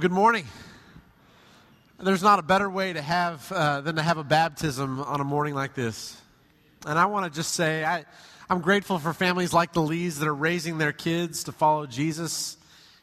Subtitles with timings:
[0.00, 0.46] Well, good morning.
[1.98, 5.24] There's not a better way to have uh, than to have a baptism on a
[5.24, 6.16] morning like this.
[6.86, 8.06] And I want to just say I,
[8.48, 12.56] I'm grateful for families like the Lees that are raising their kids to follow Jesus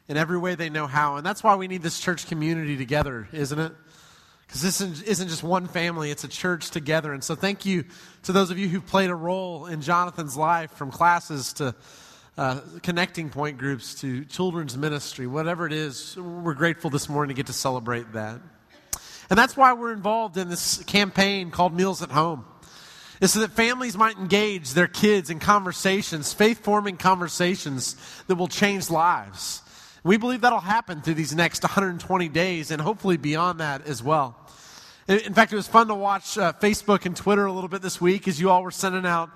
[0.08, 1.18] in every way they know how.
[1.18, 3.74] And that's why we need this church community together, isn't it?
[4.48, 7.14] Because this isn't just one family, it's a church together.
[7.14, 7.86] And so thank you
[8.24, 11.76] to those of you who played a role in Jonathan's life from classes to
[12.38, 17.40] uh, connecting point groups to children's ministry, whatever it is, we're grateful this morning to
[17.40, 18.40] get to celebrate that.
[19.30, 22.46] And that's why we're involved in this campaign called Meals at Home.
[23.20, 27.96] Is so that families might engage their kids in conversations, faith forming conversations
[28.28, 29.64] that will change lives.
[30.04, 34.36] We believe that'll happen through these next 120 days and hopefully beyond that as well.
[35.08, 38.02] In fact, it was fun to watch uh, Facebook and Twitter a little bit this
[38.02, 39.30] week as you all were sending out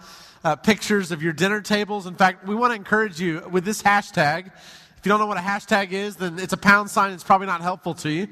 [0.44, 2.08] uh, pictures of your dinner tables.
[2.08, 4.48] In fact, we want to encourage you with this hashtag.
[4.48, 7.14] If you don't know what a hashtag is, then it's a pound sign.
[7.14, 8.28] It's probably not helpful to you.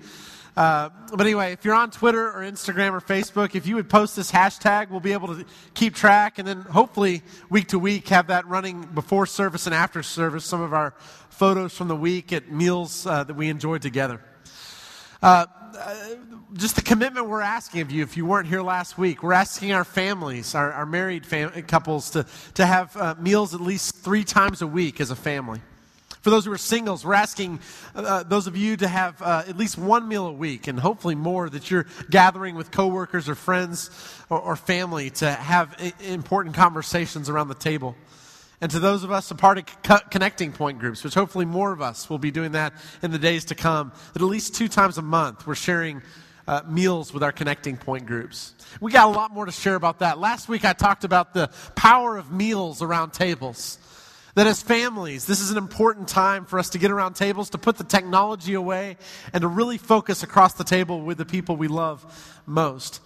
[0.57, 4.17] Uh, but anyway, if you're on Twitter or Instagram or Facebook, if you would post
[4.17, 8.27] this hashtag, we'll be able to keep track and then hopefully week to week have
[8.27, 10.93] that running before service and after service, some of our
[11.29, 14.19] photos from the week at meals uh, that we enjoyed together.
[15.21, 15.45] Uh,
[16.53, 19.21] just the commitment we're asking of you if you weren't here last week.
[19.21, 23.59] We're asking our families, our, our married fam- couples, to, to have uh, meals at
[23.59, 25.61] least three times a week as a family.
[26.21, 27.59] For those who are singles, we're asking
[27.95, 31.15] uh, those of you to have uh, at least one meal a week and hopefully
[31.15, 33.89] more that you're gathering with coworkers or friends
[34.29, 37.95] or, or family to have I- important conversations around the table.
[38.61, 41.81] And to those of us a part of connecting point groups, which hopefully more of
[41.81, 44.97] us will be doing that in the days to come, that at least two times
[44.97, 46.01] a month we're sharing
[46.45, 48.53] uh, meals with our connecting point groups.
[48.81, 50.19] We got a lot more to share about that.
[50.19, 53.77] Last week I talked about the power of meals around tables.
[54.35, 57.57] That as families, this is an important time for us to get around tables, to
[57.57, 58.97] put the technology away,
[59.33, 63.01] and to really focus across the table with the people we love most.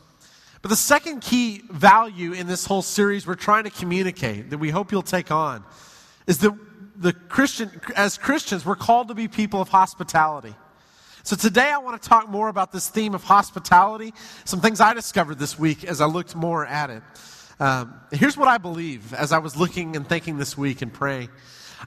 [0.63, 4.69] But the second key value in this whole series we're trying to communicate that we
[4.69, 5.66] hope you'll take on
[6.25, 6.57] is that
[6.96, 10.56] the Christian, as Christians, we're called to be people of hospitality.
[11.24, 14.13] So today I want to talk more about this theme of hospitality,
[14.46, 17.03] some things I discovered this week as I looked more at it.
[17.59, 21.28] Um, here's what I believe as I was looking and thinking this week and praying.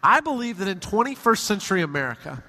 [0.02, 2.44] I believe that in 21st century America,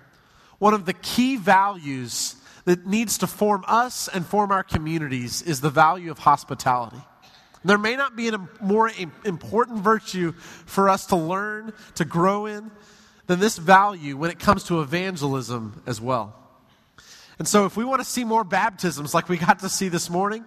[0.60, 2.36] one of the key values
[2.68, 7.02] that needs to form us and form our communities is the value of hospitality.
[7.64, 8.92] There may not be a more
[9.24, 12.70] important virtue for us to learn, to grow in,
[13.28, 16.36] than this value when it comes to evangelism as well.
[17.40, 20.10] And so, if we want to see more baptisms like we got to see this
[20.10, 20.44] morning,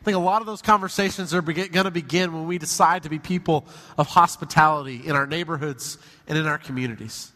[0.00, 3.08] I think a lot of those conversations are going to begin when we decide to
[3.08, 5.96] be people of hospitality in our neighborhoods
[6.26, 7.30] and in our communities.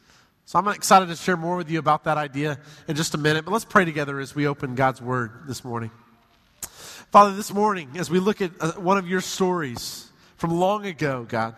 [0.49, 3.45] So I'm excited to share more with you about that idea in just a minute.
[3.45, 5.91] But let's pray together as we open God's Word this morning.
[7.11, 11.27] Father, this morning, as we look at uh, one of your stories from long ago,
[11.29, 11.57] God,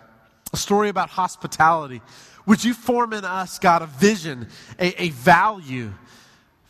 [0.54, 2.00] a story about hospitality,
[2.47, 5.93] would you form in us, God, a vision, a, a value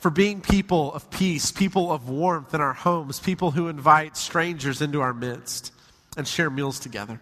[0.01, 4.83] for being people of peace, people of warmth in our homes, people who invite strangers
[4.83, 5.73] into our midst
[6.17, 7.21] and share meals together?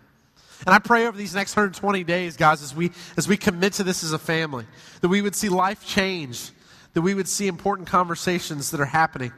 [0.64, 3.84] And I pray over these next 120 days, guys, as we, as we commit to
[3.84, 4.64] this as a family,
[5.00, 6.50] that we would see life change,
[6.94, 9.32] that we would see important conversations that are happening.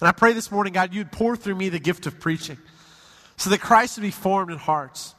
[0.00, 2.58] And I pray this morning, God, you'd pour through me the gift of preaching
[3.36, 5.14] so that Christ would be formed in hearts.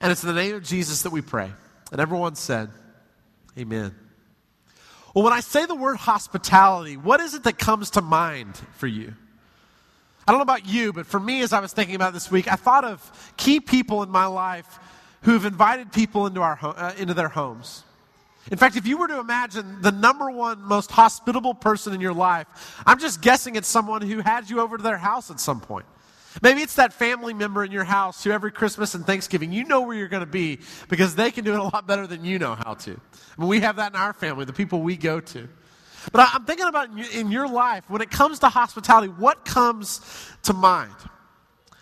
[0.00, 1.52] And it's in the name of Jesus that we pray.
[1.92, 2.70] And everyone said,
[3.58, 3.94] Amen.
[5.14, 8.86] Well, when I say the word hospitality, what is it that comes to mind for
[8.86, 9.14] you?
[10.28, 12.52] I don't know about you, but for me, as I was thinking about this week,
[12.52, 14.78] I thought of key people in my life
[15.22, 17.82] who have invited people into, our, uh, into their homes.
[18.52, 22.12] In fact, if you were to imagine the number one most hospitable person in your
[22.12, 22.46] life,
[22.84, 25.86] I'm just guessing it's someone who had you over to their house at some point.
[26.42, 29.80] Maybe it's that family member in your house who every Christmas and Thanksgiving, you know
[29.80, 30.58] where you're going to be
[30.90, 32.90] because they can do it a lot better than you know how to.
[32.90, 35.48] I mean, we have that in our family, the people we go to.
[36.12, 40.00] But I'm thinking about in your life, when it comes to hospitality, what comes
[40.44, 40.94] to mind?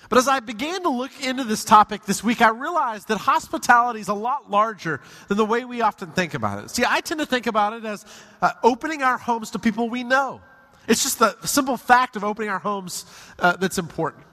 [0.08, 4.00] But as I began to look into this topic this week, I realized that hospitality
[4.00, 6.70] is a lot larger than the way we often think about it.
[6.70, 8.04] See, I tend to think about it as
[8.40, 10.40] uh, opening our homes to people we know.
[10.86, 13.04] It's just the simple fact of opening our homes
[13.38, 14.24] uh, that's important.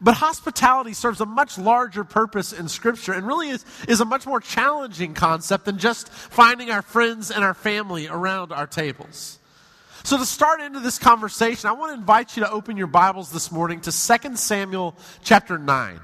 [0.00, 4.26] But hospitality serves a much larger purpose in Scripture and really is, is a much
[4.26, 9.38] more challenging concept than just finding our friends and our family around our tables.
[10.04, 13.30] So, to start into this conversation, I want to invite you to open your Bibles
[13.30, 16.00] this morning to 2 Samuel chapter 9.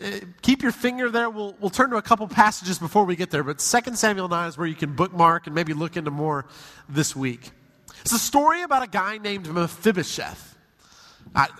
[0.00, 0.10] Uh,
[0.42, 1.30] keep your finger there.
[1.30, 4.48] We'll, we'll turn to a couple passages before we get there, but 2 Samuel 9
[4.48, 6.44] is where you can bookmark and maybe look into more
[6.88, 7.50] this week.
[8.02, 10.51] It's a story about a guy named Mephibosheth.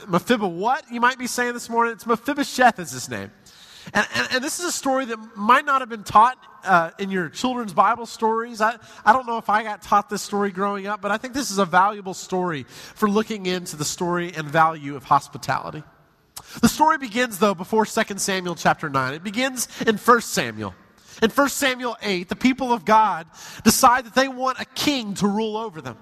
[0.08, 1.94] Mephibosheth, what you might be saying this morning?
[1.94, 3.30] It's Mephibosheth is his name.
[3.94, 7.10] And, and, and, this is a story that might not have been taught uh, in
[7.10, 8.60] your children's Bible stories.
[8.60, 11.34] I, I don't know if I got taught this story growing up, but I think
[11.34, 15.82] this is a valuable story for looking into the story and value of hospitality.
[16.60, 19.14] The story begins, though, before 2 Samuel chapter 9.
[19.14, 20.74] It begins in 1 Samuel.
[21.20, 23.26] In 1 Samuel 8, the people of God
[23.64, 25.98] decide that they want a king to rule over them.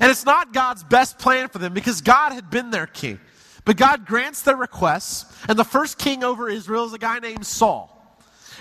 [0.00, 3.20] And it's not God's best plan for them because God had been their king.
[3.64, 7.44] But God grants their requests, and the first king over Israel is a guy named
[7.44, 7.94] Saul.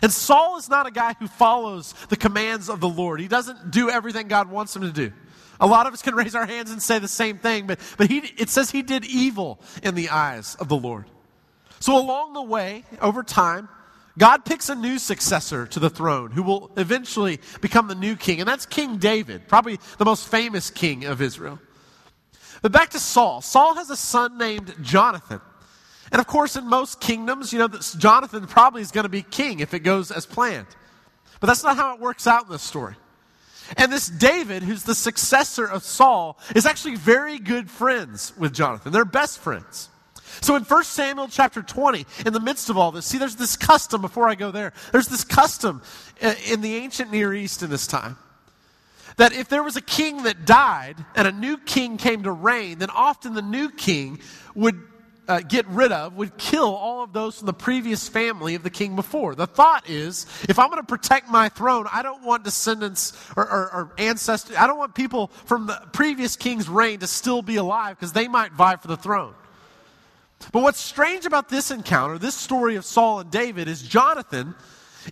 [0.01, 3.19] And Saul is not a guy who follows the commands of the Lord.
[3.19, 5.13] He doesn't do everything God wants him to do.
[5.59, 8.09] A lot of us can raise our hands and say the same thing, but, but
[8.09, 11.05] he, it says he did evil in the eyes of the Lord.
[11.79, 13.69] So along the way, over time,
[14.17, 18.39] God picks a new successor to the throne who will eventually become the new king,
[18.39, 21.59] and that's King David, probably the most famous king of Israel.
[22.61, 23.41] But back to Saul.
[23.41, 25.41] Saul has a son named Jonathan.
[26.11, 29.59] And of course, in most kingdoms, you know, Jonathan probably is going to be king
[29.59, 30.67] if it goes as planned.
[31.39, 32.95] But that's not how it works out in this story.
[33.75, 38.93] And this David, who's the successor of Saul, is actually very good friends with Jonathan.
[38.93, 39.89] They're best friends.
[40.41, 43.55] So in 1 Samuel chapter 20, in the midst of all this, see, there's this
[43.55, 45.81] custom, before I go there, there's this custom
[46.21, 48.17] uh, in the ancient Near East in this time
[49.17, 52.77] that if there was a king that died and a new king came to reign,
[52.77, 54.19] then often the new king
[54.55, 54.79] would
[55.27, 58.69] uh, get rid of, would kill all of those from the previous family of the
[58.69, 59.35] king before.
[59.35, 63.43] The thought is, if I'm going to protect my throne, I don't want descendants or,
[63.43, 67.57] or, or ancestors, I don't want people from the previous king's reign to still be
[67.57, 69.33] alive because they might vie for the throne.
[70.51, 74.55] But what's strange about this encounter, this story of Saul and David, is Jonathan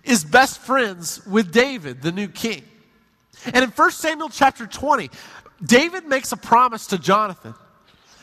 [0.04, 2.62] is best friends with David, the new king.
[3.46, 5.10] And in 1 Samuel chapter 20,
[5.64, 7.54] David makes a promise to Jonathan.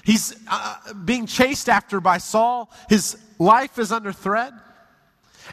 [0.04, 2.72] He's uh, being chased after by Saul.
[2.90, 4.54] His life is under threat.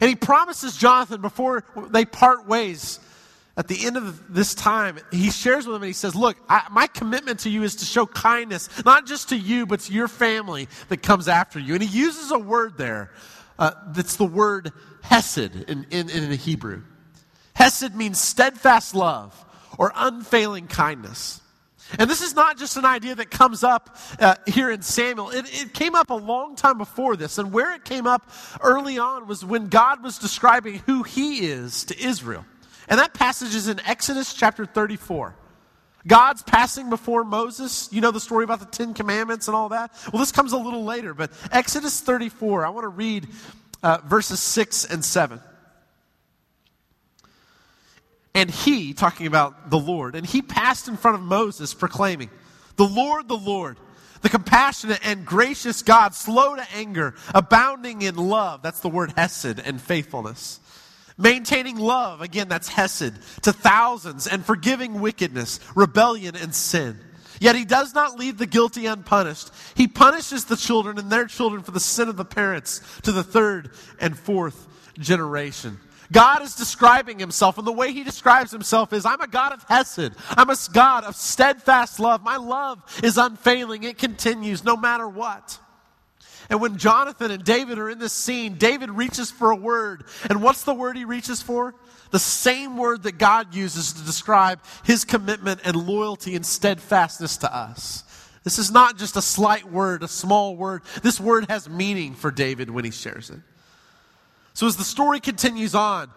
[0.00, 3.00] And he promises Jonathan before they part ways
[3.56, 6.67] at the end of this time, he shares with him and he says, Look, I,
[6.70, 10.08] my commitment to you is to show kindness, not just to you, but to your
[10.08, 11.75] family that comes after you.
[11.75, 13.11] And he uses a word there
[13.58, 16.82] uh, that's the word hesed in, in, in Hebrew.
[17.55, 19.44] Hesed means steadfast love
[19.76, 21.41] or unfailing kindness.
[21.99, 25.31] And this is not just an idea that comes up uh, here in Samuel.
[25.31, 27.38] It, it, came up a long time before this.
[27.38, 28.31] And where it came up
[28.61, 32.44] early on was when God was describing who he is to Israel.
[32.91, 35.37] And that passage is in Exodus chapter 34.
[36.07, 37.89] God's passing before Moses.
[37.93, 39.93] You know the story about the Ten Commandments and all that?
[40.13, 43.29] Well, this comes a little later, but Exodus 34, I want to read
[43.83, 45.41] uh, verses 6 and 7.
[48.35, 52.31] And he, talking about the Lord, and he passed in front of Moses proclaiming,
[52.77, 53.77] The Lord, the Lord,
[54.23, 58.63] the compassionate and gracious God, slow to anger, abounding in love.
[58.63, 60.61] That's the word hesed and faithfulness.
[61.21, 63.12] Maintaining love, again, that's hesed,
[63.43, 66.99] to thousands and forgiving wickedness, rebellion, and sin.
[67.39, 69.50] Yet he does not leave the guilty unpunished.
[69.75, 73.23] He punishes the children and their children for the sin of the parents to the
[73.23, 74.67] third and fourth
[74.99, 75.79] generation.
[76.12, 79.62] God is describing himself, and the way he describes himself is I'm a God of
[79.65, 80.12] Hesed.
[80.31, 82.23] I'm a God of steadfast love.
[82.23, 85.59] My love is unfailing, it continues no matter what.
[86.50, 90.04] And when Jonathan and David are in this scene, David reaches for a word.
[90.28, 91.75] And what's the word he reaches for?
[92.11, 97.54] The same word that God uses to describe his commitment and loyalty and steadfastness to
[97.54, 98.02] us.
[98.42, 100.83] This is not just a slight word, a small word.
[101.02, 103.38] This word has meaning for David when he shares it.
[104.52, 106.11] So as the story continues on,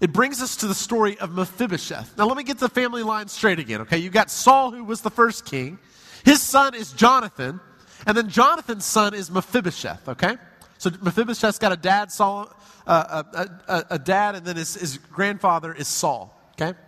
[0.00, 2.18] it brings us to the story of Mephibosheth.
[2.18, 3.98] Now, let me get the family line straight again, okay?
[3.98, 5.78] You've got Saul, who was the first king.
[6.24, 7.60] His son is Jonathan.
[8.06, 10.36] And then Jonathan's son is Mephibosheth, okay?
[10.78, 12.50] So Mephibosheth's got a dad, Saul,
[12.86, 16.78] uh, a, a, a, dad, and then his, his grandfather is Saul, okay?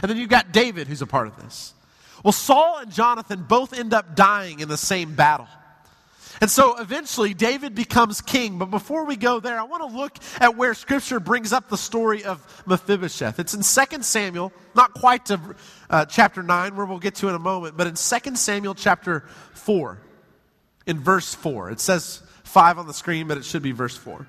[0.00, 1.74] And then you've got David, who's a part of this.
[2.24, 5.48] Well, Saul and Jonathan both end up dying in the same battle.
[6.40, 8.58] And so eventually David becomes king.
[8.58, 11.76] But before we go there, I want to look at where Scripture brings up the
[11.76, 13.38] story of Mephibosheth.
[13.38, 15.40] It's in 2 Samuel, not quite to
[15.90, 19.20] uh, chapter 9, where we'll get to in a moment, but in 2 Samuel chapter
[19.54, 19.98] 4,
[20.86, 21.70] in verse 4.
[21.70, 24.26] It says 5 on the screen, but it should be verse 4.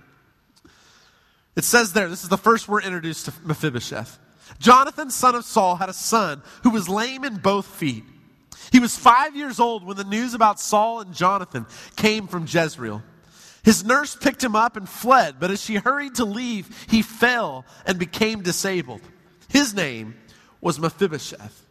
[1.56, 4.18] It says there, this is the first we're introduced to Mephibosheth.
[4.60, 8.04] Jonathan, son of Saul, had a son who was lame in both feet.
[8.72, 13.04] He was five years old when the news about Saul and Jonathan came from Jezreel.
[13.64, 17.66] His nurse picked him up and fled, but as she hurried to leave, he fell
[17.86, 19.02] and became disabled.
[19.48, 20.16] His name
[20.60, 21.63] was Mephibosheth.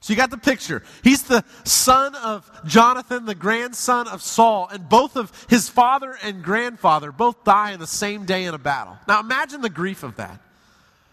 [0.00, 0.82] So you got the picture.
[1.02, 6.44] He's the son of Jonathan, the grandson of Saul, and both of his father and
[6.44, 8.96] grandfather both die in the same day in a battle.
[9.08, 10.40] Now imagine the grief of that.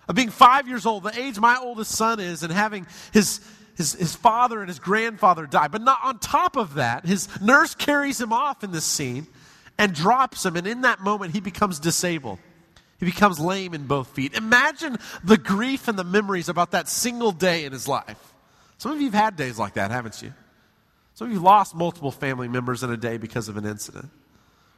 [0.08, 3.40] Of being five years old, the age my oldest son is, and having his,
[3.78, 5.70] his, his father and his grandfather die.
[5.70, 9.28] But not on top of that, his nurse carries him off in this scene
[9.78, 12.40] and drops him, and in that moment, he becomes disabled.
[13.00, 14.34] He becomes lame in both feet.
[14.34, 18.33] Imagine the grief and the memories about that single day in his life.
[18.84, 20.34] Some of you have had days like that, haven't you?
[21.13, 24.10] Some of you lost multiple family members in a day because of an incident.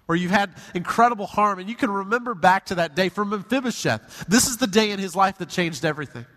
[0.08, 4.26] Or you've had incredible harm, and you can remember back to that day from Mephibosheth.
[4.28, 6.28] This is the day in his life that changed everything.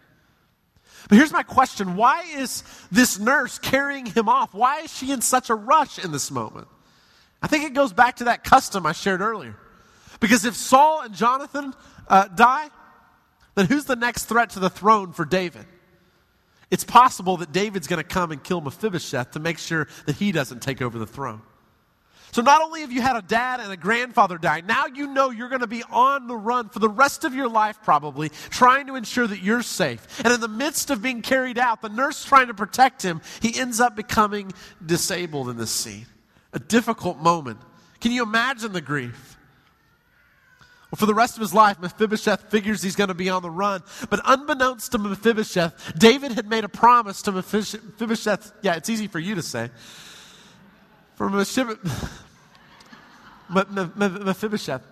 [1.10, 4.54] But here's my question why is this nurse carrying him off?
[4.54, 6.68] Why is she in such a rush in this moment?
[7.42, 9.56] I think it goes back to that custom I shared earlier.
[10.20, 11.74] Because if Saul and Jonathan
[12.08, 12.70] uh, die,
[13.56, 15.66] then who's the next threat to the throne for David?
[16.70, 20.32] It's possible that David's going to come and kill Mephibosheth to make sure that he
[20.32, 21.42] doesn't take over the throne.
[22.32, 25.30] So not only have you had a dad and a grandfather die, now you know
[25.30, 28.86] you're going to be on the run for the rest of your life, probably, trying
[28.88, 30.22] to ensure that you're safe.
[30.22, 33.58] And in the midst of being carried out, the nurse trying to protect him, he
[33.58, 34.52] ends up becoming
[34.84, 36.06] disabled in this scene.
[36.52, 37.60] A difficult moment.
[38.00, 39.37] Can you imagine the grief?
[40.90, 43.50] Well, for the rest of his life, Mephibosheth figures he's going to be on the
[43.50, 43.82] run.
[44.08, 48.52] But unbeknownst to Mephibosheth, David had made a promise to Mephibosheth.
[48.62, 49.68] Yeah, it's easy for you to say.
[51.16, 51.28] For
[53.50, 54.82] Mephibosheth.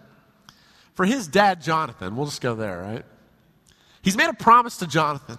[0.94, 2.14] For his dad, Jonathan.
[2.14, 3.04] We'll just go there, right?
[4.02, 5.38] He's made a promise to Jonathan.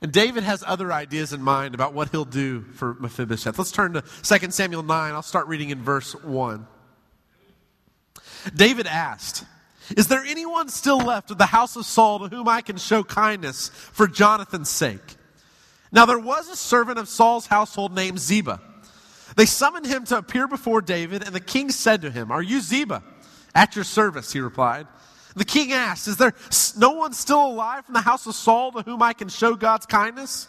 [0.00, 3.58] And David has other ideas in mind about what he'll do for Mephibosheth.
[3.58, 5.12] Let's turn to 2 Samuel 9.
[5.12, 6.66] I'll start reading in verse 1.
[8.54, 9.44] David asked,
[9.96, 13.02] is there anyone still left of the house of Saul to whom I can show
[13.02, 15.16] kindness for Jonathan's sake?
[15.90, 18.60] Now there was a servant of Saul's household named Ziba.
[19.36, 22.60] They summoned him to appear before David, and the king said to him, Are you
[22.60, 23.02] Ziba?
[23.54, 24.86] At your service, he replied.
[25.36, 26.34] The king asked, Is there
[26.76, 29.86] no one still alive from the house of Saul to whom I can show God's
[29.86, 30.48] kindness?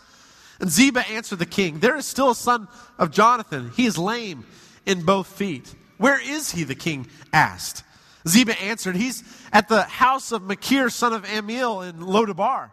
[0.59, 2.67] And Ziba answered the king, There is still a son
[2.97, 3.71] of Jonathan.
[3.75, 4.45] He is lame
[4.85, 5.73] in both feet.
[5.97, 6.63] Where is he?
[6.63, 7.83] The king asked.
[8.29, 12.71] Ziba answered, He's at the house of Machir, son of Amiel, in Lodabar.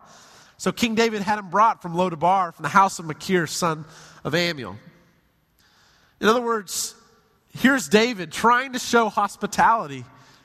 [0.58, 3.84] So King David had him brought from Lodabar, from the house of Machir, son
[4.24, 4.76] of Amiel.
[6.20, 6.94] In other words,
[7.58, 10.04] here's David trying to show hospitality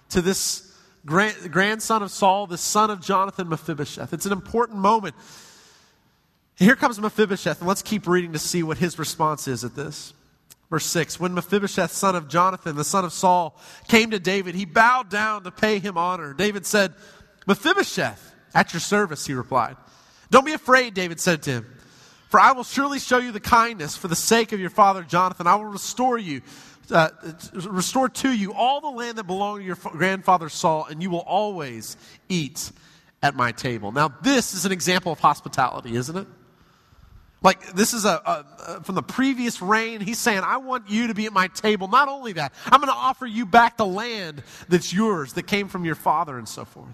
[0.10, 0.76] to this
[1.06, 4.14] grand, grandson of Saul, the son of Jonathan Mephibosheth.
[4.14, 5.16] It's an important moment.
[6.58, 10.14] Here comes Mephibosheth, and let's keep reading to see what his response is at this.
[10.72, 14.66] Verse 6 When Mephibosheth, son of Jonathan, the son of Saul, came to David, he
[14.66, 16.34] bowed down to pay him honor.
[16.34, 16.96] David said,
[17.46, 19.76] Mephibosheth, at your service, he replied.
[20.32, 21.78] Don't be afraid, David said to him,
[22.30, 25.46] for I will surely show you the kindness for the sake of your father Jonathan.
[25.46, 26.42] I will restore you.
[26.90, 27.10] Uh,
[27.54, 31.20] restore to you all the land that belonged to your grandfather Saul, and you will
[31.20, 31.98] always
[32.30, 32.72] eat
[33.22, 33.92] at my table.
[33.92, 36.28] Now, this is an example of hospitality, isn't it?
[37.44, 40.00] Like, this is a, a, a, from the previous reign.
[40.00, 41.88] He's saying, I want you to be at my table.
[41.88, 45.68] Not only that, I'm going to offer you back the land that's yours, that came
[45.68, 46.94] from your father, and so forth.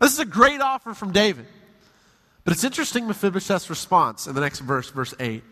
[0.00, 1.46] This is a great offer from David.
[2.44, 5.42] But it's interesting Mephibosheth's response in the next verse, verse 8.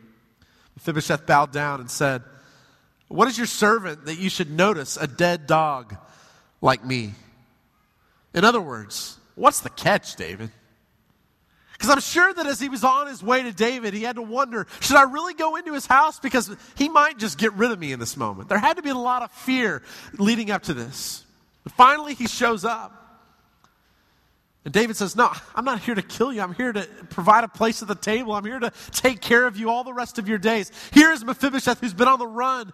[0.77, 2.23] Mephibosheth bowed down and said,
[3.09, 5.97] What is your servant that you should notice a dead dog
[6.61, 7.15] like me?
[8.35, 10.51] In other words, what's the catch, David?
[11.75, 14.23] Because I'm sure that as he was on his way to David, he had to
[14.23, 16.19] wonder should I really go into his house?
[16.21, 18.49] Because he might just get rid of me in this moment.
[18.49, 19.83] There had to be a lot of fear
[20.19, 21.25] leading up to this.
[21.65, 23.01] But finally, he shows up.
[24.65, 26.41] And David says, No, I'm not here to kill you.
[26.41, 28.33] I'm here to provide a place at the table.
[28.33, 30.71] I'm here to take care of you all the rest of your days.
[30.93, 32.73] Here is Mephibosheth who's been on the run,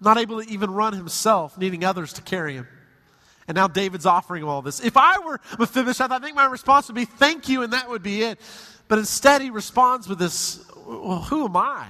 [0.00, 2.66] not able to even run himself, needing others to carry him.
[3.52, 4.80] And now David's offering him all this.
[4.80, 8.02] If I were Mephibosheth, I think my response would be, Thank you, and that would
[8.02, 8.40] be it.
[8.88, 11.86] But instead, he responds with this, Well, who am I?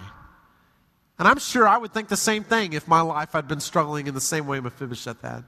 [1.21, 4.09] And I'm sure I would think the same thing if my life had been struggling
[4.09, 5.45] in the same way Mephibosheth had.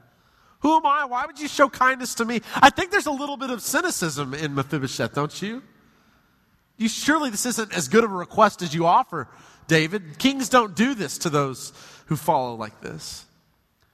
[0.59, 1.03] Who am I?
[1.03, 2.39] Why would you show kindness to me?
[2.55, 5.63] I think there's a little bit of cynicism in Mephibosheth, don't you?
[6.77, 9.27] You surely this isn't as good of a request as you offer,
[9.67, 10.17] David.
[10.17, 11.73] Kings don't do this to those
[12.05, 13.25] who follow like this.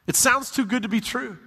[0.06, 1.40] It sounds too good to be true.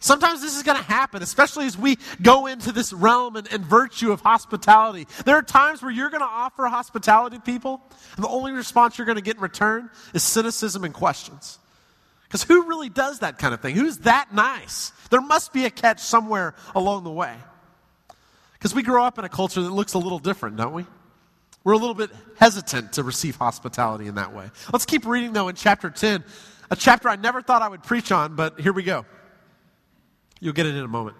[0.00, 3.64] Sometimes this is going to happen, especially as we go into this realm and, and,
[3.64, 5.08] virtue of hospitality.
[5.24, 7.82] There are times where you're going to offer hospitality to people,
[8.14, 11.58] and the only response you're going to get in return is cynicism and questions.
[12.24, 13.74] Because who really does that kind of thing?
[13.74, 14.92] Who's that nice?
[15.10, 17.34] There must be a catch somewhere along the way.
[18.52, 20.86] Because we grow up in a culture that looks a little different, don't we?
[21.64, 24.50] We're a little bit hesitant to receive hospitality in that way.
[24.72, 26.22] Let's keep reading, though, in chapter 10,
[26.70, 29.04] a chapter I never thought I would preach on, but here we go.
[30.40, 31.16] You'll get it in a moment.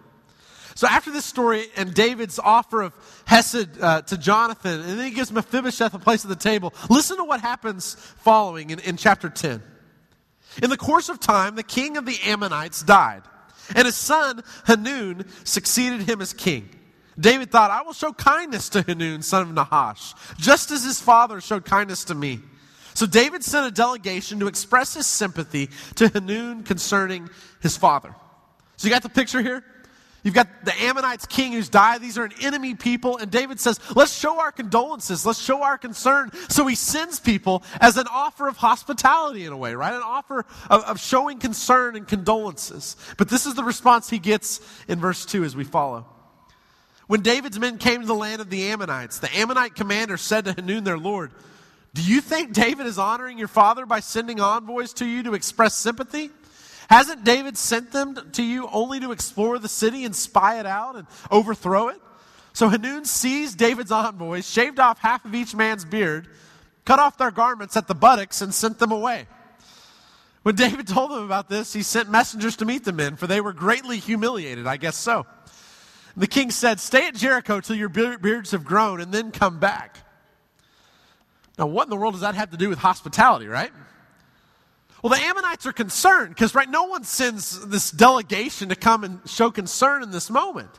[0.78, 2.94] So after this story and David's offer of
[3.24, 7.16] Hesed uh, to Jonathan, and then he gives Mephibosheth a place at the table, listen
[7.16, 9.60] to what happens following in, in chapter 10.
[10.62, 13.22] In the course of time, the king of the Ammonites died,
[13.74, 16.68] and his son Hanun succeeded him as king.
[17.18, 21.40] David thought, I will show kindness to Hanun, son of Nahash, just as his father
[21.40, 22.38] showed kindness to me.
[22.94, 27.28] So David sent a delegation to express his sympathy to Hanun concerning
[27.60, 28.14] his father.
[28.78, 29.62] So you got the picture here?
[30.24, 32.00] You've got the Ammonites king who's died.
[32.00, 33.18] These are an enemy people.
[33.18, 35.24] And David says, let's show our condolences.
[35.24, 36.30] Let's show our concern.
[36.48, 39.94] So he sends people as an offer of hospitality in a way, right?
[39.94, 42.96] An offer of, of showing concern and condolences.
[43.16, 46.06] But this is the response he gets in verse 2 as we follow.
[47.06, 50.52] When David's men came to the land of the Ammonites, the Ammonite commander said to
[50.52, 51.32] Hanun, their lord,
[51.94, 55.74] Do you think David is honoring your father by sending envoys to you to express
[55.74, 56.30] sympathy?
[56.88, 60.96] Hasn't David sent them to you only to explore the city and spy it out
[60.96, 62.00] and overthrow it?
[62.54, 66.28] So Hanun seized David's envoys, shaved off half of each man's beard,
[66.84, 69.26] cut off their garments at the buttocks, and sent them away.
[70.42, 73.42] When David told them about this, he sent messengers to meet the men, for they
[73.42, 74.66] were greatly humiliated.
[74.66, 75.26] I guess so.
[76.16, 79.98] The king said, Stay at Jericho till your beards have grown and then come back.
[81.58, 83.72] Now, what in the world does that have to do with hospitality, right?
[85.02, 89.20] Well, the Ammonites are concerned because, right, no one sends this delegation to come and
[89.26, 90.70] show concern in this moment.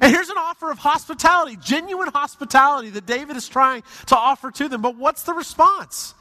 [0.00, 4.68] And here's an offer of hospitality, genuine hospitality that David is trying to offer to
[4.68, 4.80] them.
[4.80, 6.14] But what's the response?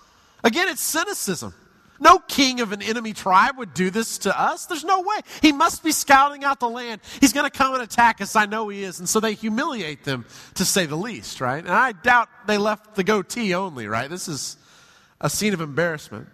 [0.44, 1.54] Again, it's cynicism.
[2.00, 4.68] No king of an enemy tribe would do this to us.
[4.68, 5.18] There's no way.
[5.42, 7.02] He must be scouting out the land.
[7.20, 8.36] He's going to come and attack us.
[8.36, 9.00] I know he is.
[9.00, 11.64] And so they humiliate them, to say the least, right?
[11.64, 14.10] And I doubt they left the goatee only, right?
[14.10, 14.58] This is
[15.20, 16.28] a scene of embarrassment.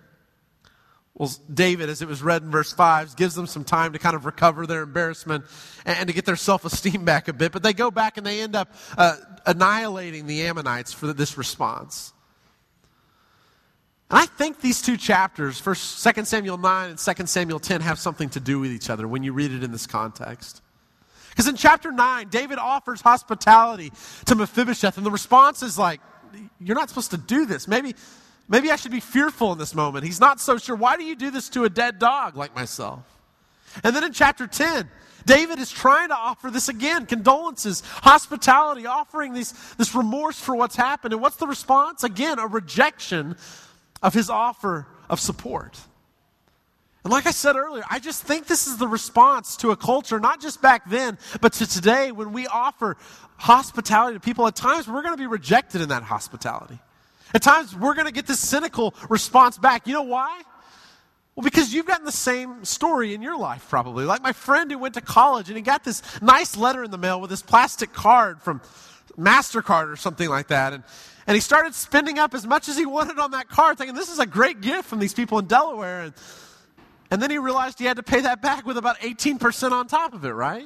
[1.24, 4.14] Well, David, as it was read in verse 5, gives them some time to kind
[4.14, 5.46] of recover their embarrassment
[5.86, 7.54] and, to get their self esteem back a bit.
[7.54, 12.12] But they go back and they end up uh, annihilating the Ammonites for this response.
[14.12, 18.00] And I think these two chapters, first 2 Samuel 9 and 2 Samuel 10, have
[18.00, 20.62] something to do with each other when you read it in this context.
[21.30, 23.94] Because in chapter 9, David offers hospitality
[24.26, 26.02] to Mephibosheth, and the response is like,
[26.60, 27.66] You're not supposed to do this.
[27.66, 27.96] Maybe,
[28.48, 30.06] maybe I should be fearful in this moment.
[30.06, 30.76] He's not so sure.
[30.76, 33.04] Why do you do this to a dead dog like myself?
[33.84, 34.90] And then in chapter 10,
[35.26, 40.76] David is trying to offer this again condolences, hospitality, offering these, this remorse for what's
[40.76, 41.14] happened.
[41.14, 42.04] And what's the response?
[42.04, 43.38] Again, a rejection
[44.02, 45.80] of his offer of support.
[47.04, 50.20] And like I said earlier, I just think this is the response to a culture,
[50.20, 52.96] not just back then, but to today when we offer
[53.38, 54.48] hospitality to people.
[54.48, 56.80] At times, we're going to be rejected in that hospitality.
[57.34, 59.88] At times, we're going to get this cynical response back.
[59.88, 60.42] You know why?
[61.36, 64.06] Well, because you've gotten the same story in your life, probably.
[64.06, 66.98] Like my friend who went to college and he got this nice letter in the
[66.98, 68.62] mail with this plastic card from
[69.18, 70.74] MasterCard or something like that.
[70.74, 70.84] And
[71.26, 74.10] and he started spending up as much as he wanted on that card, thinking, this
[74.10, 76.02] is a great gift from these people in Delaware.
[76.02, 76.14] And,
[77.10, 80.14] and then he realized he had to pay that back with about 18% on top
[80.14, 80.66] of it, right?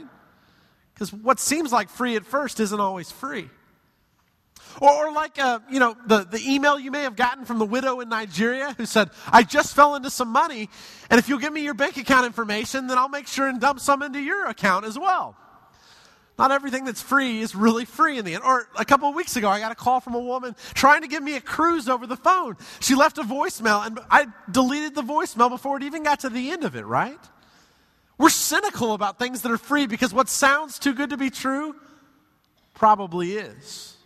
[0.94, 3.50] Because what seems like free at first isn't always free.
[4.82, 7.66] Or, or like, uh, you know, the, the email you may have gotten from the
[7.66, 10.70] widow in Nigeria who said, I just fell into some money,
[11.10, 13.80] and if you'll give me your bank account information, then I'll make sure and dump
[13.80, 15.36] some into your account as well.
[16.38, 18.44] Not everything that's free is really free in the end.
[18.44, 21.08] Or a couple of weeks ago, I got a call from a woman trying to
[21.08, 22.58] give me a cruise over the phone.
[22.80, 26.52] She left a voicemail, and I deleted the voicemail before it even got to the
[26.52, 27.20] end of it, right?
[28.20, 31.76] We're cynical about things that are free because what sounds too good to be true
[32.76, 33.97] probably is.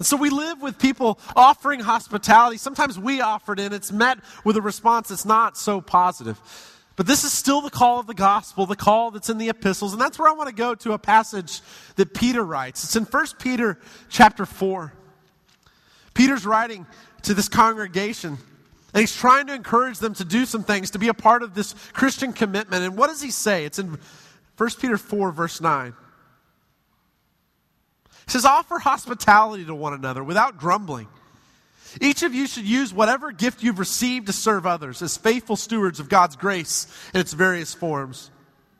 [0.00, 2.56] And so we live with people offering hospitality.
[2.56, 6.40] Sometimes we offer it, and it's met with a response that's not so positive.
[6.96, 9.92] But this is still the call of the gospel, the call that's in the epistles.
[9.92, 11.60] And that's where I want to go to a passage
[11.96, 12.82] that Peter writes.
[12.82, 14.90] It's in 1 Peter chapter 4.
[16.14, 16.86] Peter's writing
[17.24, 18.38] to this congregation,
[18.94, 21.54] and he's trying to encourage them to do some things, to be a part of
[21.54, 22.84] this Christian commitment.
[22.84, 23.66] And what does he say?
[23.66, 23.98] It's in
[24.56, 25.92] 1 Peter 4, verse 9.
[28.30, 31.08] He says, Offer hospitality to one another without grumbling.
[32.00, 35.98] Each of you should use whatever gift you've received to serve others as faithful stewards
[35.98, 38.30] of God's grace in its various forms.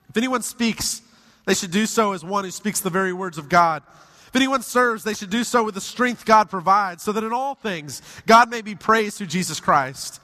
[0.08, 1.02] If anyone speaks,
[1.46, 3.82] they should do so as one who speaks the very words of God.
[4.28, 7.32] If anyone serves, they should do so with the strength God provides, so that in
[7.32, 10.20] all things God may be praised through Jesus Christ.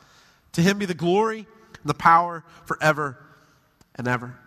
[0.53, 3.19] To him be the glory and the power forever
[3.97, 4.39] and ever.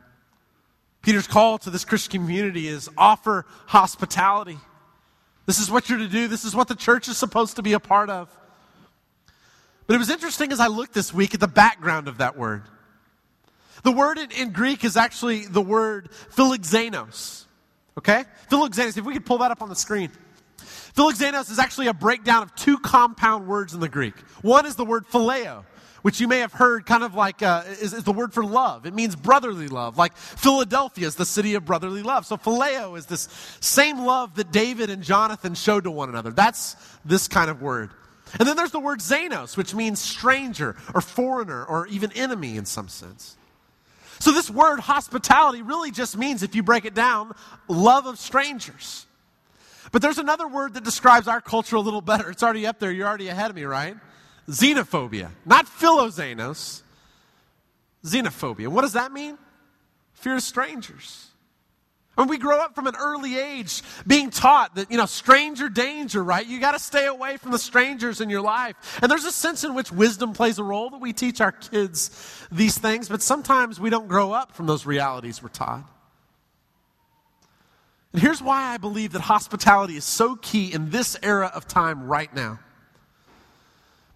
[1.02, 4.58] Peter's call to this Christian community is offer hospitality.
[5.50, 6.28] This is what you're to do.
[6.28, 8.30] This is what the church is supposed to be a part of.
[9.88, 12.62] But it was interesting as I looked this week at the background of that word.
[13.82, 17.46] The word in, in Greek is actually the word philoxenos.
[17.98, 18.26] Okay?
[18.52, 20.12] Philoxenos, if we could pull that up on the screen.
[20.60, 24.20] Philoxenos is actually a breakdown of two compound words in the Greek.
[24.44, 25.64] One is the word phileo,
[26.02, 28.86] which you may have heard kind of like uh, is, is, the word for love.
[28.86, 32.26] It means brotherly love, like Philadelphia is the city of brotherly love.
[32.26, 33.28] So phileo is this
[33.60, 36.32] same love that David and Jonathan showed to one another.
[36.32, 37.92] That's this kind of word.
[38.38, 42.66] And then there's the word xenos, which means stranger or foreigner or even enemy in
[42.66, 43.36] some sense.
[44.20, 47.34] So this word hospitality really just means, if you break it down,
[47.68, 49.06] love of strangers.
[49.92, 52.30] But there's another word that describes our culture a little better.
[52.30, 52.92] It's already up there.
[52.92, 53.96] You're already ahead of me, right?
[54.50, 55.30] Xenophobia.
[55.46, 56.82] Not philoxenos,
[58.04, 58.68] xenophobia.
[58.68, 59.38] What does that mean?
[60.14, 61.28] Fear of strangers.
[62.16, 66.22] When we grow up from an early age being taught that, you know, stranger danger,
[66.22, 66.46] right?
[66.46, 69.00] You got to stay away from the strangers in your life.
[69.02, 72.46] And there's a sense in which wisdom plays a role that we teach our kids
[72.52, 75.90] these things, but sometimes we don't grow up from those realities we're taught.
[78.12, 82.04] And here's why I believe that hospitality is so key in this era of time
[82.04, 82.60] right now.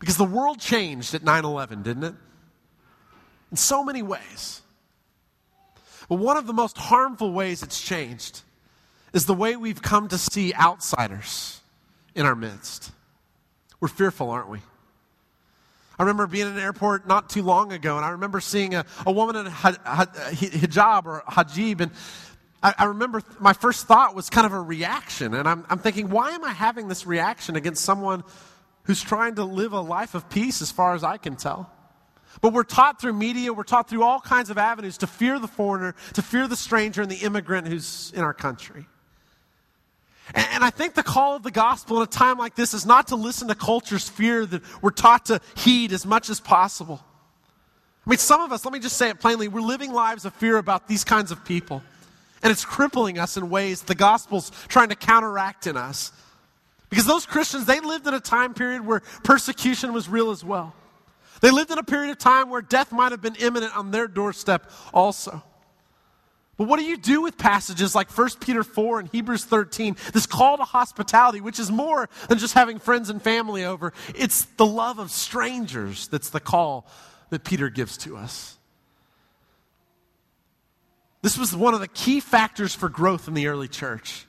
[0.04, 2.14] Because the world changed at 9 11, didn't it?
[3.52, 4.62] In so many ways.
[6.10, 8.42] But one of the most harmful ways it's changed
[9.14, 11.62] is the way we've come to see outsiders
[12.16, 12.92] in our midst.
[13.80, 14.60] We're fearful, aren't we?
[15.98, 18.86] I remember being in an airport not too long ago, and I remember seeing a,
[19.06, 21.92] a woman in a hijab or hajib, and
[22.62, 26.10] I, I, remember my first thought was kind of a reaction, and I'm, I'm thinking,
[26.10, 28.26] why am I having this reaction against someone
[28.84, 31.72] who's trying to live a life of peace, as far as I can tell?
[32.42, 35.48] But we're taught through media, we're taught through all kinds of avenues to fear the
[35.48, 38.86] foreigner, to fear the stranger and the immigrant who's in our country.
[40.34, 43.10] And, I think the call of the gospel in a time like this is not
[43.10, 47.04] to listen to culture's fear that we're taught to heed as much as possible.
[48.06, 50.34] I mean, some of us, let me just say it plainly, we're living lives of
[50.34, 51.84] fear about these kinds of people.
[52.42, 56.12] And it's crippling us in ways the gospel's trying to counteract in us.
[56.94, 60.76] Because those Christians, they lived in a time period where persecution was real as well.
[61.42, 64.08] They lived in a period of time where death might have been imminent on their
[64.08, 65.42] doorstep also.
[66.56, 69.98] But what do you do with passages like 1 Peter 4 and Hebrews 13?
[70.14, 73.92] This call to hospitality, which is more than just having friends and family over.
[74.14, 76.86] It's the love of strangers that's the call
[77.32, 78.60] that Peter gives to us.
[81.24, 84.28] This was one of the key factors for growth in the early church.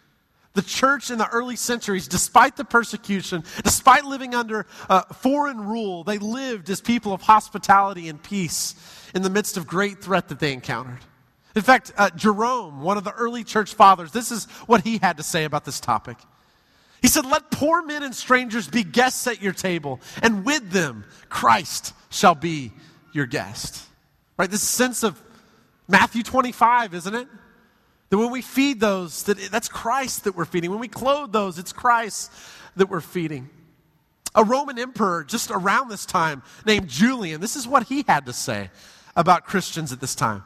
[0.55, 6.05] The church in the early centuries, despite the persecution, despite living under uh, foreign rule,
[6.05, 8.77] they lived as people of hospitality and peace
[9.15, 11.01] in the midst of great threat that they encountered.
[11.57, 15.17] In fact, uh, Jerome, one of the early church fathers, this is what he had
[15.17, 16.19] to say about this topic.
[17.03, 21.05] He said, Let poor men and strangers be guests at your table, and with them
[21.29, 22.73] Christ shall be
[23.13, 23.87] your guest.
[24.39, 24.51] Right?
[24.51, 25.21] This sense of
[25.89, 27.29] Matthew 25, isn't it?
[28.15, 30.71] That when we feed those, that that's Christ that we're feeding.
[30.71, 32.31] When we clothe those, it's Christ
[32.77, 33.51] that we're feeding.
[34.37, 38.33] A Roman emperor just around this time named Julian, this is what he had to
[38.33, 38.71] say
[39.17, 40.45] about Christians at this time.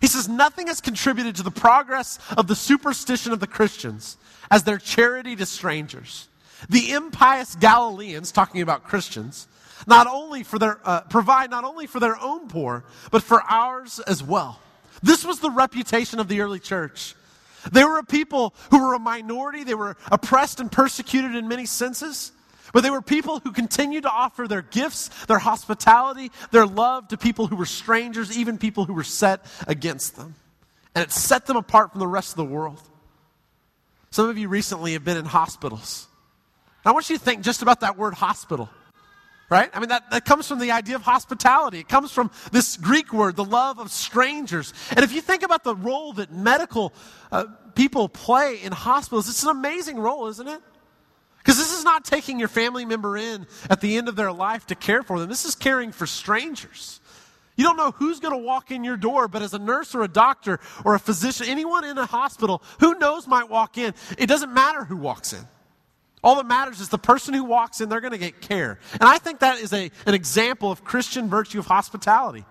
[0.00, 4.16] He says, Nothing has contributed to the progress of the superstition of the Christians
[4.50, 6.26] as their charity to strangers.
[6.70, 9.46] The impious Galileans, talking about Christians,
[9.86, 14.00] not only for their, uh, provide not only for their own poor, but for ours
[14.06, 14.58] as well.
[15.02, 17.14] This was the reputation of the early church.
[17.70, 21.66] They were a people who were a minority, they were oppressed and persecuted in many
[21.66, 22.32] senses.
[22.72, 27.16] But they were people who continued to offer their gifts, their hospitality, their love to
[27.16, 30.36] people who were strangers, even people who were set against them.
[30.94, 32.80] And it set them apart from the rest of the world.
[34.10, 36.06] Some of you recently have been in hospitals.
[36.84, 38.68] I want you to think just about that word hospital
[39.50, 39.68] right?
[39.74, 41.80] I mean, that, that comes from the idea of hospitality.
[41.80, 44.72] It comes from this Greek word, the love of strangers.
[44.90, 46.94] And if you think about the role that medical
[47.32, 50.60] uh, people play in hospitals, it's an amazing role, isn't it?
[51.38, 54.66] Because this is not taking your family member in at the end of their life
[54.66, 55.28] to care for them.
[55.28, 57.00] This is caring for strangers.
[57.56, 60.02] You don't know who's going to walk in your door, but as a nurse or
[60.02, 63.94] a doctor or a physician, anyone in a hospital, who knows might walk in.
[64.16, 65.46] It doesn't matter who walks in.
[66.22, 68.78] All that matters is the person who walks in, they're going to get care.
[68.92, 72.44] And I think that is a, an example of Christian virtue of hospitality.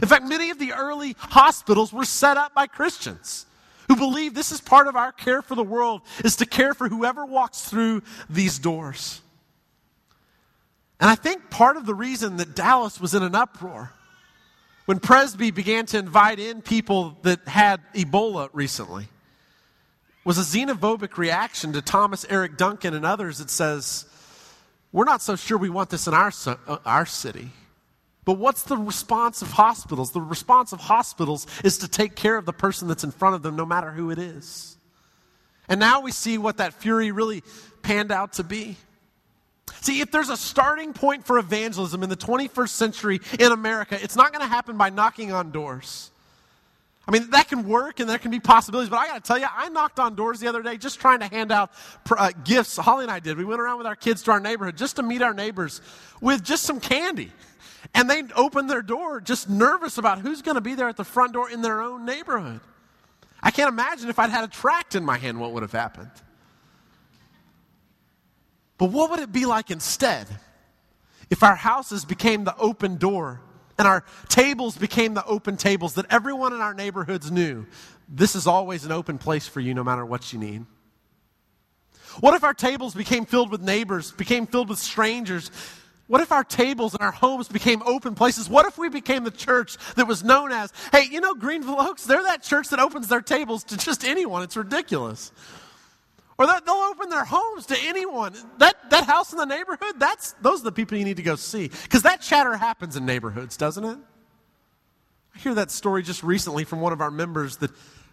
[0.00, 3.46] In fact, many of the early hospitals were set up by Christians
[3.88, 6.88] who believe this is part of our care for the world is to care for
[6.88, 9.20] whoever walks through these doors.
[11.00, 13.92] And I think part of the reason that Dallas was in an uproar
[14.86, 19.08] when Presby began to invite in people that had Ebola recently
[20.26, 24.06] was a xenophobic reaction to Thomas Eric Duncan and others that says,
[24.90, 27.52] We're not so sure we want this in our, uh, our city.
[28.24, 30.10] But what's the response of hospitals?
[30.10, 33.42] The response of hospitals is to take care of the person that's in front of
[33.42, 34.76] them, no matter who it is.
[35.68, 37.44] And now we see what that fury really
[37.82, 38.76] panned out to be.
[39.80, 44.16] See, if there's a starting point for evangelism in the 21st century in America, it's
[44.16, 46.10] not going to happen by knocking on doors.
[47.08, 49.38] I mean, that can work and there can be possibilities, but I got to tell
[49.38, 51.70] you, I knocked on doors the other day just trying to hand out
[52.10, 52.76] uh, gifts.
[52.76, 53.36] Holly and I did.
[53.36, 55.80] We went around with our kids to our neighborhood just to meet our neighbors
[56.20, 57.30] with just some candy.
[57.94, 61.04] And they opened their door just nervous about who's going to be there at the
[61.04, 62.60] front door in their own neighborhood.
[63.40, 66.10] I can't imagine if I'd had a tract in my hand what would have happened.
[68.78, 70.26] But what would it be like instead
[71.30, 73.40] if our houses became the open door
[73.78, 77.66] and our tables became the open tables that everyone in our neighborhoods knew
[78.08, 80.64] this is always an open place for you no matter what you need?
[82.20, 85.50] What if our tables became filled with neighbors, became filled with strangers?
[86.06, 88.48] What if our tables and our homes became open places?
[88.48, 92.04] What if we became the church that was known as, hey, you know, Greenville Oaks,
[92.04, 94.42] they're that church that opens their tables to just anyone.
[94.42, 95.32] It's ridiculous.
[96.38, 98.34] Or they'll open their homes to anyone.
[98.58, 101.36] That, that house in the neighborhood, that's, those are the people you need to go
[101.36, 101.68] see.
[101.68, 103.98] Because that chatter happens in neighborhoods, doesn't it?
[105.34, 107.70] I hear that story just recently from one of our members that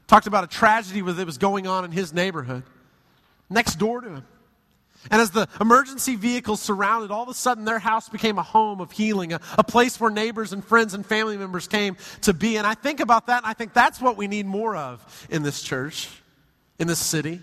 [0.07, 2.63] talked about a tragedy that was going on in his neighborhood,
[3.49, 4.25] next door to him.
[5.11, 8.79] And as the emergency vehicles surrounded, all of a sudden their house became a home
[8.79, 12.55] of healing, a, a, place where neighbors and friends and family members came to be.
[12.57, 15.43] And I think about that, and I think that's what we need more of in
[15.43, 16.09] this church,
[16.79, 17.41] in this city.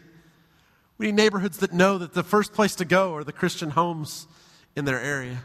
[1.00, 4.26] We need neighborhoods that know that the first place to go are the Christian homes
[4.76, 5.38] in their area.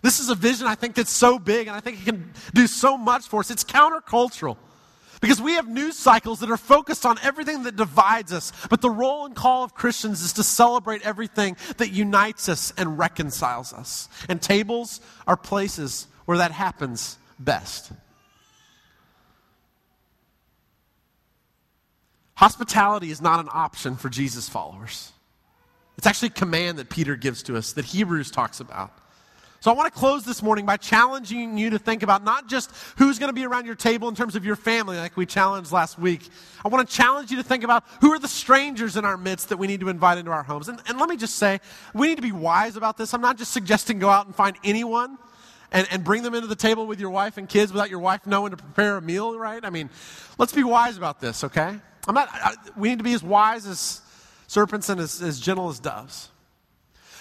[0.00, 2.66] This is a vision I think that's so big, and I think it can do
[2.66, 3.50] so much for us.
[3.50, 4.56] It's countercultural.
[5.20, 8.52] Because we have news cycles that are focused on everything that divides us.
[8.70, 12.98] But the role and call of Christians is to celebrate everything that unites us and
[12.98, 14.08] reconciles us.
[14.30, 17.92] And tables are places where that happens best.
[22.44, 25.12] Hospitality is not an option for Jesus followers.
[25.96, 28.92] It's actually a command that Peter gives to us, that Hebrews talks about.
[29.60, 32.70] So I want to close this morning by challenging you to think about not just
[32.98, 35.72] who's going to be around your table in terms of your family, like we challenged
[35.72, 36.28] last week.
[36.62, 39.48] I want to challenge you to think about who are the strangers in our midst
[39.48, 40.68] that we need to invite into our homes.
[40.68, 41.60] And, and let me just say,
[41.94, 43.14] we need to be wise about this.
[43.14, 45.16] I'm not just suggesting go out and find anyone
[45.72, 48.26] and, and bring them into the table with your wife and kids without your wife
[48.26, 49.64] knowing to prepare a meal, right?
[49.64, 49.88] I mean,
[50.36, 51.80] let's be wise about this, okay?
[52.06, 54.00] I'm not, I, we need to be as wise as
[54.46, 56.28] serpents and as, as gentle as doves.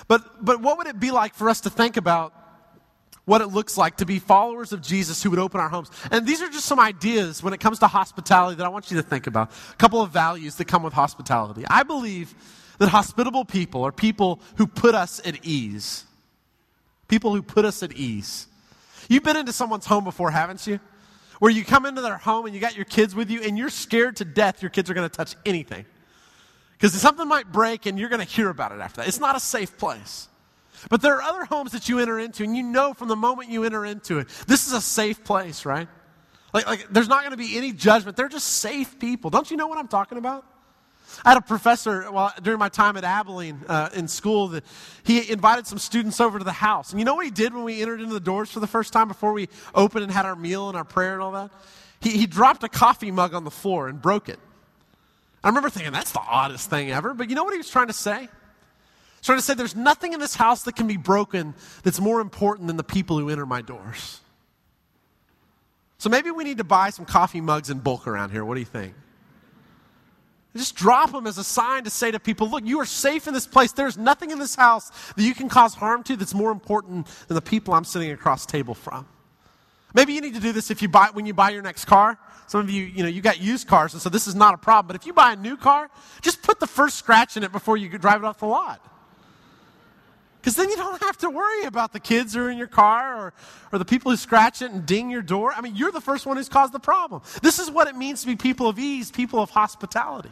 [0.08, 2.34] But, but what would it be like for us to think about
[3.26, 5.89] what it looks like to be followers of Jesus who would open our homes?
[6.12, 8.98] And these are just some ideas when it comes to hospitality that I want you
[8.98, 9.52] to think about.
[9.72, 11.63] A couple of values that come with hospitality.
[11.69, 12.36] I believe
[12.80, 16.06] that hospitable people are people who put us at ease.
[17.08, 18.48] People who put us at ease.
[19.08, 20.80] You've been into someone's home before, haven't you?
[21.39, 23.69] Where you come into their home and you got your kids with you and you're
[23.69, 25.86] scared to death your kids are going to touch anything.
[26.74, 29.08] Because something might break and you're going to hear about it after that.
[29.08, 30.28] It's not a safe place.
[30.89, 33.50] But there are other homes that you enter into, and you know from the moment
[33.50, 35.88] you enter into it, this is a safe place, right?
[36.54, 38.17] Like, like there's not going to be any judgment.
[38.17, 39.30] They're just safe people.
[39.30, 40.46] Don't you know what I'm talking about?
[41.23, 44.63] I had a professor well, during my time at Abilene uh, in school that
[45.04, 46.91] he invited some students over to the house.
[46.91, 48.93] And you know what he did when we entered into the doors for the first
[48.93, 51.52] time before we opened and had our meal and our prayer and all that?
[52.02, 54.39] He, he dropped a coffee mug on the floor and broke it.
[55.43, 57.13] I remember thinking, that's the oddest thing ever.
[57.13, 58.30] But you know what he was trying to say?
[59.21, 62.67] Trying to say, there's nothing in this house that can be broken that's more important
[62.67, 64.19] than the people who enter my doors.
[65.97, 68.43] So maybe we need to buy some coffee mugs in bulk around here.
[68.43, 68.93] What do you think?
[70.56, 73.34] Just drop them as a sign to say to people, look, you are safe in
[73.34, 73.72] this place.
[73.72, 77.36] There's nothing in this house that you can cause harm to that's more important than
[77.36, 79.08] the people I'm sitting across table from.
[79.96, 82.18] Maybe you need to do this if you buy when you buy your next car.
[82.48, 84.58] Some of you, you know, you got used cars, and so this is not a
[84.58, 84.88] problem.
[84.88, 85.89] But if you buy a new car,
[86.22, 88.84] just put the first scratch in it before you drive it off the lot.
[90.39, 93.18] Because then you don't have to worry about the kids who are in your car
[93.18, 93.34] or,
[93.72, 95.54] or the people who scratch it and ding your door.
[95.56, 97.22] I mean, you're the first one who's caused the problem.
[97.42, 100.32] This is what it means to be people of ease, people of hospitality.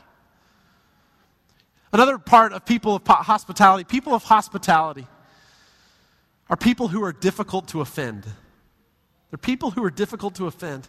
[1.93, 5.08] Another part of people of hospitality, people of hospitality
[6.49, 8.25] are people who are difficult to offend.
[9.30, 10.88] They're people who are difficult to offend.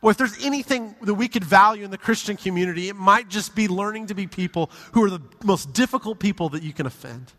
[0.00, 3.56] Boy, if there's anything that we could value in the Christian community, it might just
[3.56, 7.32] be learning to be people who are the most difficult people that you can offend.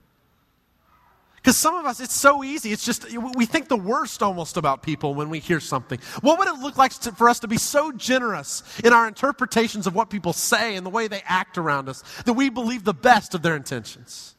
[1.50, 2.72] Because some of us, it's so easy.
[2.72, 5.98] It's just, we think the worst almost about people when we hear something.
[6.22, 9.88] What would it look like to, for us to be so generous in our interpretations
[9.88, 12.94] of what people say and the way they act around us that we believe the
[12.94, 14.36] best of their intentions?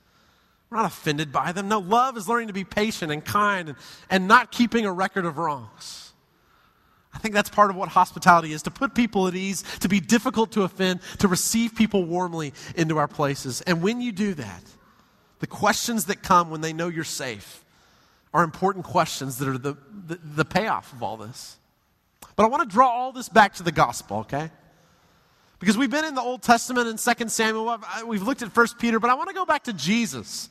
[0.71, 1.67] We're not offended by them.
[1.67, 5.25] No, love is learning to be patient and kind and, and not keeping a record
[5.25, 6.13] of wrongs.
[7.13, 9.99] I think that's part of what hospitality is to put people at ease, to be
[9.99, 13.63] difficult to offend, to receive people warmly into our places.
[13.63, 14.63] And when you do that,
[15.41, 17.65] the questions that come when they know you're safe
[18.33, 19.77] are important questions that are the,
[20.07, 21.57] the, the payoff of all this.
[22.37, 24.51] But I want to draw all this back to the gospel, okay?
[25.59, 29.01] Because we've been in the Old Testament and 2 Samuel, we've looked at 1 Peter,
[29.01, 30.49] but I want to go back to Jesus.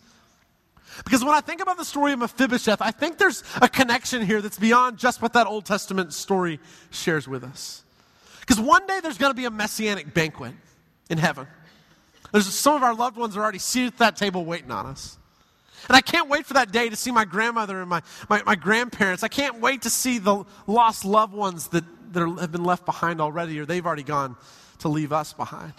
[1.04, 4.42] Because when I think about the story of Mephibosheth, I think there's a connection here
[4.42, 6.60] that's beyond just what that Old Testament story
[6.92, 7.84] shares with us.
[8.42, 10.54] Because one day there's going to be a messianic banquet
[11.10, 11.48] in heaven.
[12.32, 15.18] There's some of our loved ones are already seated at that table waiting on us.
[15.88, 18.56] And I can't wait for that day to see my grandmother and my, my, my
[18.56, 19.24] grandparents.
[19.24, 22.86] I can't wait to see the lost loved ones that, that are, have been left
[22.86, 24.36] behind already or they've already gone
[24.80, 25.74] to leave us behind.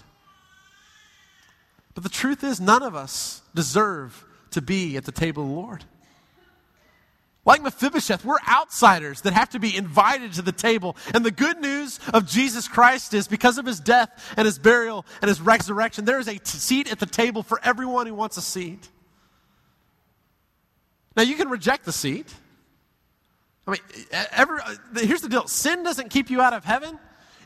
[1.94, 5.54] But the truth is, none of us deserve to be at the table of the
[5.54, 5.84] Lord.
[7.46, 10.96] Like Mephibosheth, we're outsiders that have to be invited to the table.
[11.14, 15.07] And the good news of Jesus Christ is because of his death and his burial
[15.22, 18.37] and his resurrection, there is a t- seat at the table for everyone who wants
[18.37, 18.88] a seat.
[21.16, 22.33] Now, you can reject the seat.
[23.66, 23.81] I mean,
[24.33, 26.98] every, uh, here's the deal sin doesn't keep you out of heaven.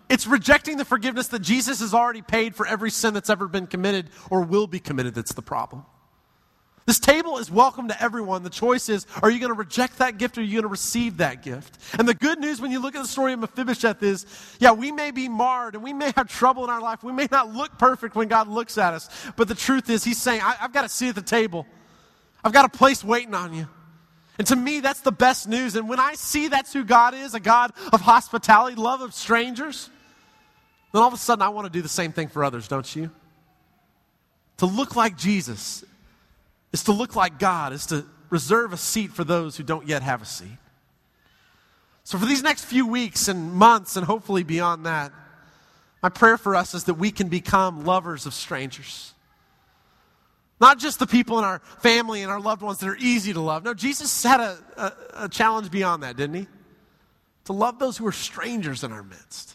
[0.08, 3.66] It's rejecting the forgiveness that Jesus has already paid for every sin that's ever been
[3.66, 5.86] committed or will be committed that's the problem.
[6.86, 8.42] This table is welcome to everyone.
[8.42, 10.68] The choice is are you going to reject that gift or are you going to
[10.68, 11.78] receive that gift?
[11.98, 14.26] And the good news when you look at the story of Mephibosheth is
[14.58, 17.02] yeah, we may be marred and we may have trouble in our life.
[17.02, 19.08] We may not look perfect when God looks at us.
[19.36, 21.66] But the truth is, He's saying, I, have got a seat at the table,
[22.44, 23.66] I've got a place waiting on you.
[24.36, 25.76] And to me, that's the best news.
[25.76, 29.90] And when I see that's who God is a God of hospitality, love of strangers
[30.94, 32.94] then all of a sudden I want to do the same thing for others, don't
[32.94, 33.10] you?
[34.58, 35.84] To look like Jesus
[36.74, 40.02] is to look like God, is to reserve a seat for those who don't yet
[40.02, 40.58] have a seat.
[42.02, 45.12] So, for these next few weeks and months, and hopefully beyond that,
[46.02, 49.14] my prayer for us is that we can become lovers of strangers.
[50.60, 53.40] Not just the people in our family and our loved ones that are easy to
[53.40, 53.62] love.
[53.62, 56.48] No, Jesus had a, a, a challenge beyond that, didn't he?
[57.44, 59.53] To love those who are strangers in our midst.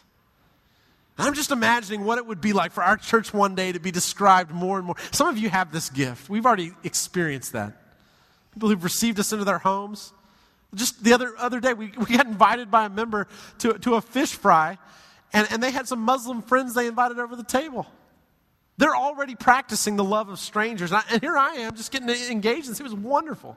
[1.20, 3.90] I'm just imagining what it would be like for our church one day to be
[3.90, 4.96] described more and more.
[5.10, 6.28] Some of you have this gift.
[6.28, 7.74] We've already experienced that.
[8.54, 10.12] People who've received us into their homes.
[10.74, 13.28] Just the other, other day, we, we got invited by a member
[13.58, 14.78] to, to a fish fry,
[15.32, 17.86] and, and they had some Muslim friends they invited over the table.
[18.78, 20.90] They're already practicing the love of strangers.
[20.90, 23.56] And, I, and here I am just getting engaged, and it was wonderful.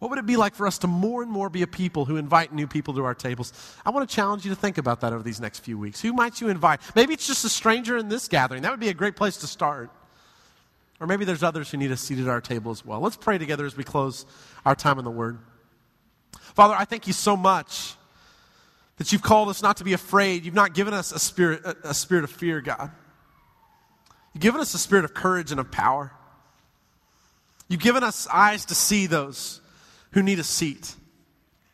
[0.00, 2.16] What would it be like for us to more and more be a people who
[2.16, 3.52] invite new people to our tables?
[3.84, 6.00] I want to challenge you to think about that over these next few weeks.
[6.00, 6.80] Who might you invite?
[6.96, 8.62] Maybe it's just a stranger in this gathering.
[8.62, 9.90] That would be a great place to start.
[11.00, 13.00] Or maybe there's others who need a seat at our table as well.
[13.00, 14.24] Let's pray together as we close
[14.64, 15.38] our time in the Word.
[16.32, 17.94] Father, I thank you so much
[18.96, 20.46] that you've called us not to be afraid.
[20.46, 22.90] You've not given us a spirit, a, a spirit of fear, God.
[24.32, 26.12] You've given us a spirit of courage and of power.
[27.68, 29.59] You've given us eyes to see those
[30.12, 30.94] who need a seat.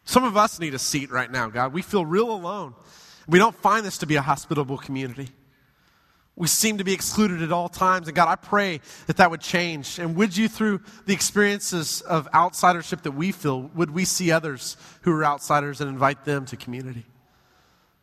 [0.04, 1.72] Some of us need a seat right now, God.
[1.72, 2.74] We feel real alone.
[3.28, 5.28] We don't find this to be a hospitable community.
[6.36, 8.08] We seem to be excluded at all times.
[8.08, 9.98] And God, I pray that that would change.
[9.98, 14.76] And would you, through the experiences of outsidership that we feel, would we see others
[15.00, 17.06] who are outsiders and invite them to community?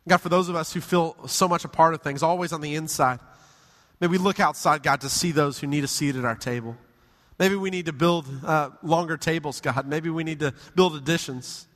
[0.06, 2.60] God, for those of us who feel so much a part of things, always on
[2.60, 3.20] the inside,
[4.00, 6.76] may we look outside, God, to see those who need a seat at our table.
[7.38, 9.86] Maybe we need to build uh, longer tables, God.
[9.86, 11.66] Maybe we need to build additions.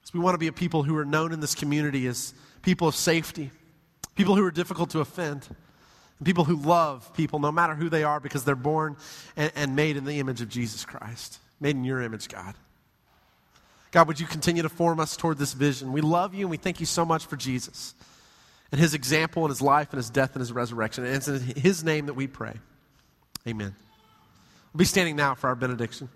[0.00, 2.88] Because we want to be a people who are known in this community as people
[2.88, 3.50] of safety,
[4.14, 5.46] people who are difficult to offend,
[6.18, 8.96] and people who love people no matter who they are because they're born
[9.36, 12.54] and, and made in the image of Jesus Christ, made in your image, God.
[13.90, 15.92] God, would you continue to form us toward this vision?
[15.92, 17.94] We love you and we thank you so much for Jesus
[18.70, 21.04] and his example and his life and his death and his resurrection.
[21.04, 22.54] And it's in his name that we pray.
[23.46, 23.74] Amen.
[24.78, 26.08] Be standing now for our benediction.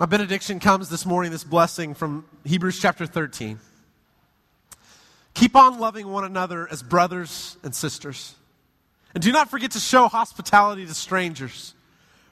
[0.00, 3.60] My benediction comes this morning, this blessing from Hebrews chapter 13.
[5.34, 8.34] Keep on loving one another as brothers and sisters.
[9.14, 11.74] And do not forget to show hospitality to strangers.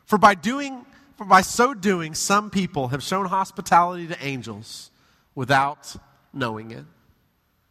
[0.06, 0.86] For by doing
[1.18, 4.90] for by so doing, some people have shown hospitality to angels
[5.36, 5.94] without
[6.32, 6.84] knowing it.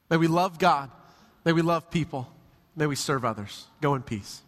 [0.09, 0.89] May we love God
[1.45, 2.31] May we love people.
[2.75, 3.67] May we serve others.
[3.81, 4.41] Go in peace.